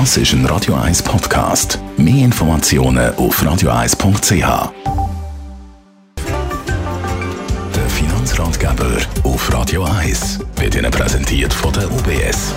[0.00, 1.78] Das ist ein Radio 1 Podcast.
[1.96, 4.72] Mehr Informationen auf radio1.ch.
[7.76, 12.52] Der Finanzratgeber auf Radio 1 wird Ihnen präsentiert von der UBS.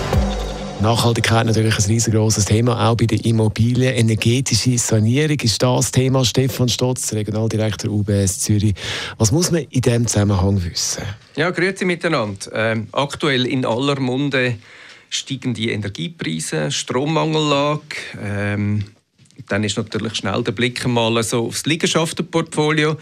[0.80, 3.94] Nachhaltigkeit natürlich ein riesengroßes Thema, auch bei der Immobilien.
[3.94, 6.24] Energetische Sanierung ist das Thema.
[6.24, 8.74] Stefan Stotz, Regionaldirektor UBS Zürich.
[9.16, 11.04] Was muss man in diesem Zusammenhang wissen?
[11.36, 12.50] Ja, grüezi miteinander.
[12.52, 14.56] Ähm, aktuell in aller Munde
[15.10, 17.96] steigen die Energiepreise, Strommangellage.
[18.22, 18.84] Ähm,
[19.48, 22.96] dann ist natürlich schnell der Blick mal so aufs Liegenschaftenportfolio,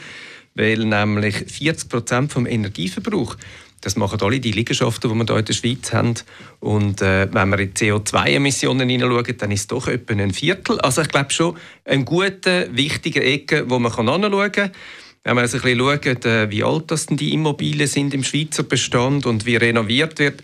[0.55, 3.37] weil nämlich 40 Prozent vom Energieverbrauch
[3.87, 6.15] das machen alle die Liegenschaften, die wir hier in der Schweiz haben.
[6.59, 10.81] Und äh, wenn wir in CO2-Emissionen hineinschauen, dann ist es doch etwa ein Viertel.
[10.81, 14.73] Also ich glaube schon eine gute, wichtige Ecke, wo man hinschauen kann.
[15.23, 18.25] Wenn wir also ein bisschen schauen, äh, wie alt das denn die Immobilien sind im
[18.25, 20.43] Schweizer Bestand und wie renoviert wird,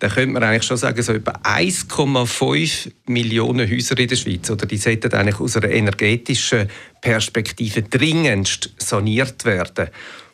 [0.00, 4.66] dann könnte man eigentlich schon sagen, so etwa 1,5 Millionen Häuser in der Schweiz, oder
[4.66, 6.68] die sollten eigentlich aus einer energetischen
[7.02, 9.88] Perspektive dringendst saniert werden.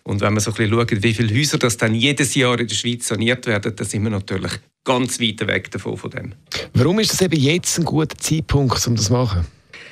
[0.05, 2.69] Und wenn man so ein bisschen schaut, wie viele Häuser das dann jedes Jahr in
[2.69, 4.53] der Schweiz saniert werden, dann sind wir natürlich
[4.85, 6.33] ganz weit weg davon von dem.
[6.75, 9.47] Warum ist das eben jetzt ein guter Zeitpunkt, um das zu machen?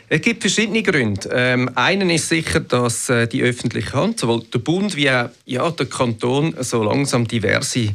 [0.09, 1.29] Es gibt verschiedene Gründe.
[1.33, 5.69] Ähm, einen ist sicher, dass äh, die öffentliche Hand, sowohl der Bund wie auch ja,
[5.69, 7.89] der Kanton, so langsam diverse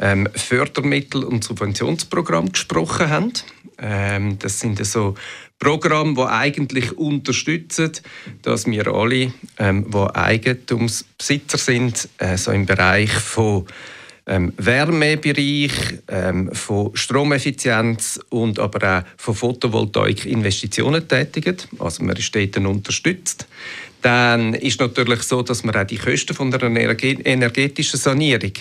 [0.00, 3.32] ähm, Fördermittel und Subventionsprogramme gesprochen haben.
[3.78, 5.14] Ähm, das sind so
[5.58, 7.92] Programme, die eigentlich unterstützen,
[8.42, 13.66] dass wir alle, ähm, die Eigentumsbesitzer sind, äh, so im Bereich von
[14.26, 15.72] ähm, Wärmebereich,
[16.08, 21.56] ähm, von Stromeffizienz und aber auch von Photovoltaik Investitionen tätigen.
[21.78, 23.46] Also man ist dort unterstützt.
[24.02, 28.52] Dann ist natürlich so, dass man auch die Kosten von der energetischen Sanierung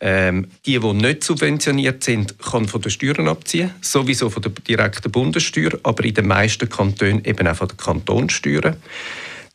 [0.00, 5.10] ähm, die, die nicht subventioniert sind, kann von den Steuern abziehen, sowieso von der direkten
[5.10, 8.76] Bundessteuer, aber in den meisten Kantonen eben auch von der Kantonssteuer.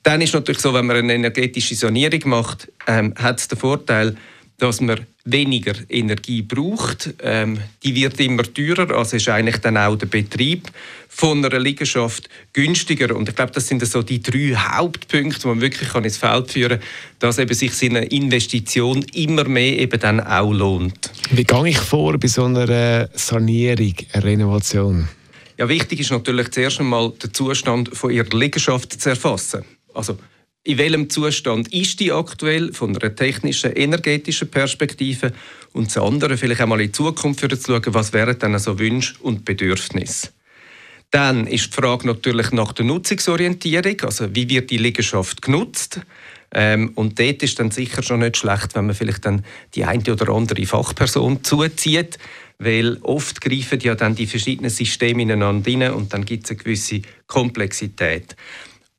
[0.03, 4.17] Dann ist natürlich so, wenn man eine energetische Sanierung macht, ähm, hat es den Vorteil,
[4.57, 7.13] dass man weniger Energie braucht.
[7.21, 10.69] Ähm, die wird immer teurer, also ist eigentlich dann auch der Betrieb
[11.09, 13.15] von einer Liegenschaft günstiger.
[13.15, 16.79] Und ich glaube, das sind so die drei Hauptpunkte, die man wirklich ins Feld führen
[16.79, 16.87] kann,
[17.19, 21.11] dass eben sich seine Investition immer mehr eben dann auch lohnt.
[21.31, 25.07] Wie gehe ich vor bei so einer Sanierung, einer Renovation?
[25.57, 29.63] Ja, wichtig ist natürlich zuerst einmal den Zustand von ihrer Liegenschaft zu erfassen.
[29.93, 30.17] Also
[30.63, 35.33] in welchem Zustand ist die aktuell von einer technischen, energetischen Perspektive
[35.73, 38.79] und das andere vielleicht einmal in die Zukunft für zu schauen, was wären dann so
[38.79, 40.29] Wünsche und Bedürfnisse.
[41.11, 46.01] Dann ist die Frage natürlich nach der Nutzungsorientierung, also wie wird die Liegenschaft genutzt.
[46.55, 49.43] Ähm, und dort ist dann sicher schon nicht schlecht, wenn man vielleicht dann
[49.75, 52.17] die eine oder andere Fachperson zuzieht,
[52.57, 56.59] weil oft greifen ja dann die verschiedenen Systeme ineinander rein und dann gibt es eine
[56.59, 58.35] gewisse Komplexität.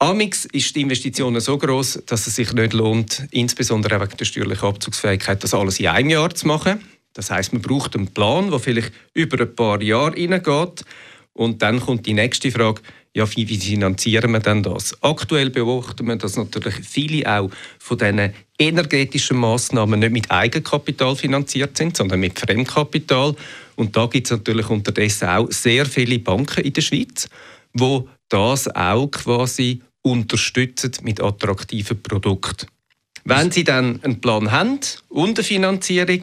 [0.05, 4.69] Amix ist die Investition so groß, dass es sich nicht lohnt, insbesondere wegen der steuerlichen
[4.69, 6.85] Abzugsfähigkeit, das alles in einem Jahr zu machen.
[7.15, 10.85] Das heißt, man braucht einen Plan, der vielleicht über ein paar Jahre hineingeht.
[11.33, 12.83] Und dann kommt die nächste Frage,
[13.15, 14.95] ja, wie, finanzieren wir denn das?
[15.01, 17.49] Aktuell beobachten wir, dass natürlich viele auch
[17.79, 23.35] von diesen energetischen Massnahmen nicht mit Eigenkapital finanziert sind, sondern mit Fremdkapital.
[23.77, 27.27] Und da gibt es natürlich unterdessen auch sehr viele Banken in der Schweiz,
[27.73, 32.67] wo das auch quasi unterstützen mit attraktiven Produkten.
[33.25, 36.21] Wenn Sie dann einen Plan haben und eine Finanzierung,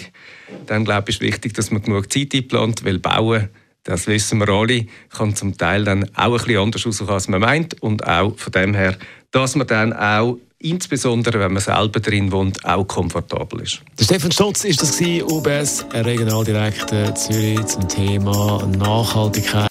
[0.68, 3.50] dann glaube ich, ist wichtig, dass man genug Zeit einplant, weil Bauen,
[3.84, 7.42] das wissen wir alle, kann zum Teil dann auch ein bisschen anders aussehen, als man
[7.42, 8.98] meint und auch von dem her,
[9.32, 13.82] dass man dann auch insbesondere wenn man selber drin wohnt, auch komfortabel ist.
[14.00, 19.71] Der Stefan Stotz ist das UBS, Regionaldirektor Zürich zum Thema Nachhaltigkeit.